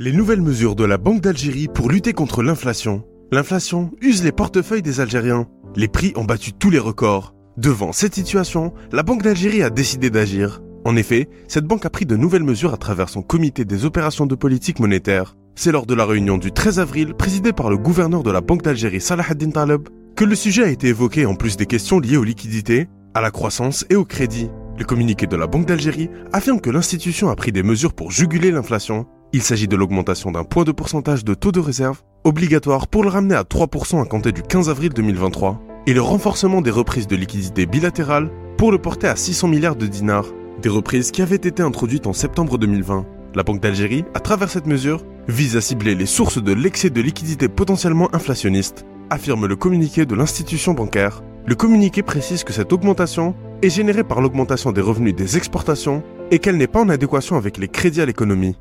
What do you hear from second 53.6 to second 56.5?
est générée par l'augmentation des revenus des exportations et